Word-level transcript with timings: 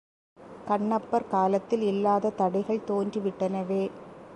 கண்ணப்பர் 0.67 1.27
காலத்தில் 1.27 1.81
இல்லாத 1.83 2.33
தடைகள் 2.35 2.85
தோன்றிவிட்டனவே! 2.87 3.83